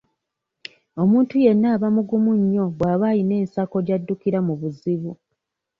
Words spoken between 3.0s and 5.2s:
ayina ensako gy'addukirako mu buzibu.